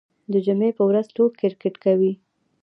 [0.31, 2.13] د جمعې په ورځ ټول کرکټ کوي.